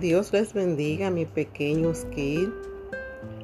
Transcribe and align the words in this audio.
Dios 0.00 0.32
les 0.32 0.52
bendiga, 0.52 1.08
mis 1.08 1.28
pequeños 1.28 2.04
kids. 2.12 2.50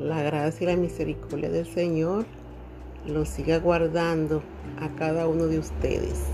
La 0.01 0.21
gracia 0.21 0.65
y 0.65 0.67
la 0.67 0.77
misericordia 0.77 1.49
del 1.49 1.65
Señor 1.65 2.27
los 3.07 3.29
siga 3.29 3.61
guardando 3.61 4.43
a 4.81 4.89
cada 4.97 5.29
uno 5.29 5.47
de 5.47 5.61
ustedes. 5.61 6.25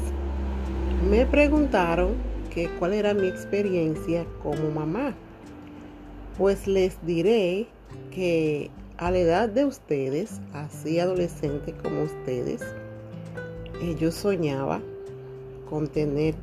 Me 1.10 1.26
preguntaron 1.26 2.14
que 2.48 2.70
cuál 2.78 2.94
era 2.94 3.12
mi 3.12 3.26
experiencia 3.26 4.24
como 4.42 4.70
mamá. 4.70 5.14
Pues 6.38 6.66
les 6.66 6.96
diré 7.04 7.66
que 8.10 8.70
a 8.96 9.10
la 9.10 9.18
edad 9.18 9.50
de 9.50 9.66
ustedes, 9.66 10.40
así 10.54 10.98
adolescente 10.98 11.74
como 11.74 12.04
ustedes, 12.04 12.62
yo 14.00 14.10
soñaba 14.10 14.80
con 15.68 15.88
tener 15.88 16.36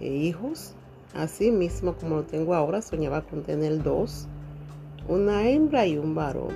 eh, 0.00 0.08
hijos 0.08 0.74
Así 1.14 1.50
mismo 1.50 1.94
como 1.94 2.16
lo 2.16 2.22
tengo 2.24 2.54
ahora, 2.54 2.82
soñaba 2.82 3.22
con 3.22 3.42
tener 3.42 3.82
dos, 3.82 4.28
una 5.08 5.48
hembra 5.48 5.86
y 5.86 5.98
un 5.98 6.14
varón. 6.14 6.54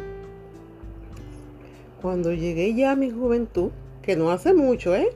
Cuando 2.00 2.32
llegué 2.32 2.74
ya 2.74 2.92
a 2.92 2.96
mi 2.96 3.10
juventud, 3.10 3.70
que 4.02 4.16
no 4.16 4.30
hace 4.30 4.54
mucho, 4.54 4.94
¿eh? 4.94 5.08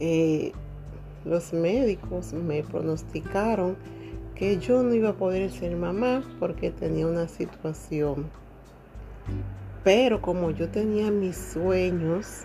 eh 0.00 0.52
los 1.24 1.52
médicos 1.52 2.34
me 2.34 2.62
pronosticaron 2.62 3.76
que 4.34 4.58
yo 4.58 4.82
no 4.82 4.94
iba 4.94 5.10
a 5.10 5.14
poder 5.14 5.50
ser 5.50 5.74
mamá 5.76 6.22
porque 6.38 6.70
tenía 6.70 7.06
una 7.06 7.28
situación. 7.28 8.26
Pero 9.82 10.20
como 10.20 10.50
yo 10.50 10.68
tenía 10.68 11.10
mis 11.10 11.36
sueños 11.36 12.44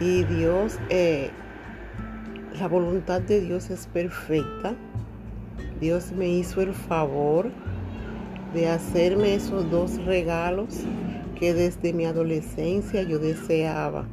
y 0.00 0.24
Dios 0.24 0.78
eh, 0.90 1.30
la 2.60 2.68
voluntad 2.68 3.20
de 3.20 3.40
Dios 3.40 3.70
es 3.70 3.86
perfecta. 3.86 4.74
Dios 5.80 6.12
me 6.12 6.28
hizo 6.28 6.62
el 6.62 6.72
favor 6.72 7.50
de 8.54 8.68
hacerme 8.68 9.34
esos 9.34 9.70
dos 9.70 10.02
regalos 10.04 10.68
que 11.38 11.52
desde 11.52 11.92
mi 11.92 12.06
adolescencia 12.06 13.02
yo 13.02 13.18
deseaba, 13.18 14.06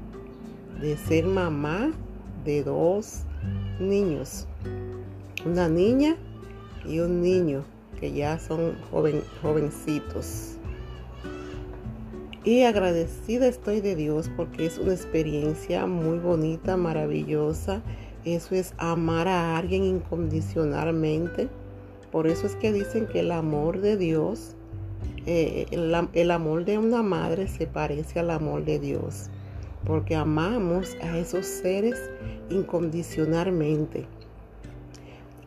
de 0.82 0.98
ser 0.98 1.26
mamá 1.26 1.94
de 2.44 2.64
dos 2.64 3.22
niños, 3.80 4.46
una 5.46 5.70
niña 5.70 6.18
y 6.86 7.00
un 7.00 7.22
niño 7.22 7.64
que 8.00 8.12
ya 8.12 8.40
son 8.40 8.76
joven, 8.92 9.22
jovencitos. 9.42 10.58
Y 12.44 12.64
agradecida 12.64 13.48
estoy 13.48 13.80
de 13.80 13.96
Dios 13.96 14.30
porque 14.36 14.66
es 14.66 14.78
una 14.78 14.92
experiencia 14.92 15.86
muy 15.86 16.20
bonita, 16.20 16.76
maravillosa 16.76 17.82
eso 18.26 18.56
es 18.56 18.74
amar 18.78 19.28
a 19.28 19.58
alguien 19.58 19.84
incondicionalmente. 19.84 21.50
Por 22.12 22.28
eso 22.28 22.48
es 22.48 22.56
que 22.56 22.72
dicen 22.72 23.08
que 23.08 23.20
el 23.20 23.32
amor 23.32 23.82
de 23.82 23.98
Dios, 23.98 24.56
eh, 25.26 25.66
el, 25.72 26.32
amor 26.32 26.64
de 26.66 26.78
una 26.78 27.04
madre 27.04 27.48
se 27.48 27.68
parece 27.68 28.20
al 28.20 28.30
amor 28.30 28.64
de 28.66 28.80
Dios. 28.80 29.30
Porque 29.86 30.16
amamos 30.16 30.96
a 31.02 31.18
esos 31.18 31.46
seres 31.46 32.00
incondicionalmente. 32.50 34.06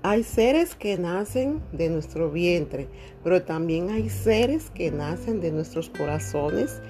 Hay 0.02 0.22
seres 0.22 0.74
que 0.74 0.98
nacen 0.98 1.62
de 1.72 1.88
nuestro 1.88 2.30
vientre, 2.30 2.88
pero 3.24 3.42
también 3.42 3.90
hay 3.90 4.08
seres 4.10 4.70
que 4.70 4.90
nacen 4.90 5.40
de 5.40 5.50
nuestros 5.50 5.88
corazones 5.88 6.80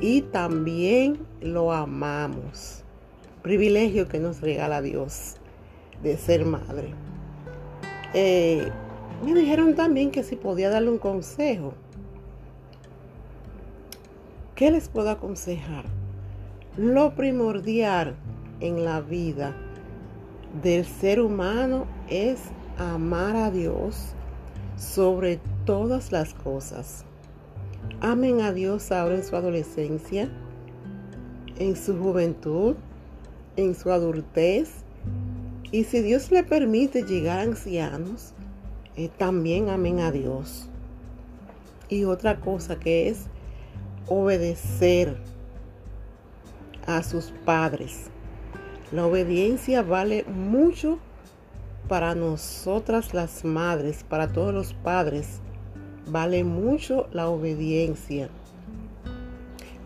y 0.00 0.22
también 0.22 1.18
lo 1.40 1.72
amamos 1.72 2.83
privilegio 3.44 4.08
que 4.08 4.18
nos 4.18 4.40
regala 4.40 4.80
Dios 4.80 5.36
de 6.02 6.16
ser 6.16 6.46
madre. 6.46 6.94
Eh, 8.14 8.66
me 9.22 9.34
dijeron 9.34 9.74
también 9.74 10.10
que 10.10 10.22
si 10.22 10.34
podía 10.34 10.70
darle 10.70 10.90
un 10.90 10.98
consejo. 10.98 11.74
¿Qué 14.54 14.70
les 14.70 14.88
puedo 14.88 15.10
aconsejar? 15.10 15.84
Lo 16.78 17.14
primordial 17.14 18.16
en 18.60 18.82
la 18.82 19.02
vida 19.02 19.54
del 20.62 20.86
ser 20.86 21.20
humano 21.20 21.84
es 22.08 22.40
amar 22.78 23.36
a 23.36 23.50
Dios 23.50 24.14
sobre 24.78 25.38
todas 25.66 26.12
las 26.12 26.32
cosas. 26.32 27.04
Amen 28.00 28.40
a 28.40 28.54
Dios 28.54 28.90
ahora 28.90 29.16
en 29.16 29.22
su 29.22 29.36
adolescencia, 29.36 30.30
en 31.58 31.76
su 31.76 31.98
juventud, 31.98 32.76
en 33.56 33.74
su 33.74 33.90
adultez. 33.90 34.70
Y 35.70 35.84
si 35.84 36.00
Dios 36.00 36.30
le 36.30 36.44
permite 36.44 37.02
llegar 37.02 37.40
a 37.40 37.42
ancianos, 37.42 38.34
eh, 38.96 39.10
también 39.16 39.68
amen 39.68 40.00
a 40.00 40.12
Dios. 40.12 40.68
Y 41.88 42.04
otra 42.04 42.40
cosa 42.40 42.78
que 42.78 43.08
es 43.08 43.26
obedecer 44.06 45.16
a 46.86 47.02
sus 47.02 47.32
padres. 47.44 48.10
La 48.92 49.06
obediencia 49.06 49.82
vale 49.82 50.24
mucho 50.24 50.98
para 51.88 52.14
nosotras 52.14 53.12
las 53.12 53.44
madres, 53.44 54.04
para 54.08 54.28
todos 54.28 54.54
los 54.54 54.72
padres. 54.74 55.40
Vale 56.06 56.44
mucho 56.44 57.08
la 57.12 57.28
obediencia. 57.28 58.28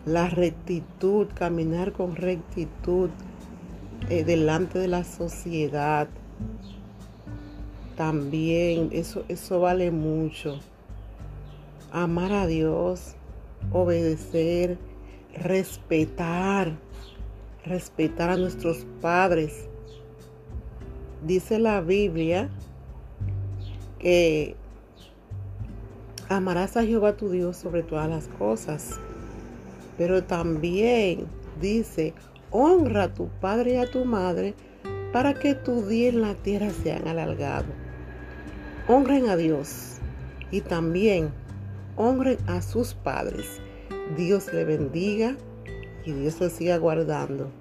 La 0.05 0.29
rectitud, 0.29 1.27
caminar 1.33 1.93
con 1.93 2.15
rectitud, 2.15 3.09
eh, 4.09 4.23
delante 4.23 4.79
de 4.79 4.87
la 4.87 5.03
sociedad. 5.03 6.07
También 7.95 8.89
eso, 8.91 9.25
eso 9.27 9.59
vale 9.59 9.91
mucho. 9.91 10.59
Amar 11.91 12.31
a 12.31 12.47
Dios, 12.47 13.15
obedecer, 13.71 14.77
respetar, 15.33 16.77
respetar 17.65 18.29
a 18.29 18.37
nuestros 18.37 18.85
padres. 19.01 19.67
Dice 21.25 21.59
la 21.59 21.81
Biblia 21.81 22.49
que 23.99 24.55
amarás 26.29 26.77
a 26.77 26.85
Jehová 26.85 27.17
tu 27.17 27.29
Dios 27.29 27.57
sobre 27.57 27.83
todas 27.83 28.09
las 28.09 28.27
cosas. 28.27 28.99
Pero 29.97 30.23
también 30.23 31.25
dice, 31.59 32.13
honra 32.51 33.03
a 33.03 33.13
tu 33.13 33.27
padre 33.41 33.73
y 33.73 33.77
a 33.77 33.89
tu 33.89 34.05
madre 34.05 34.55
para 35.11 35.33
que 35.33 35.55
tu 35.55 35.85
día 35.85 36.09
en 36.09 36.21
la 36.21 36.35
tierra 36.35 36.69
sean 36.83 37.07
alargado. 37.07 37.67
Honren 38.87 39.29
a 39.29 39.35
Dios 39.35 39.97
y 40.51 40.61
también 40.61 41.31
honren 41.95 42.37
a 42.47 42.61
sus 42.61 42.93
padres. 42.93 43.61
Dios 44.17 44.53
le 44.53 44.65
bendiga 44.65 45.35
y 46.05 46.13
Dios 46.13 46.39
le 46.39 46.49
siga 46.49 46.77
guardando. 46.77 47.51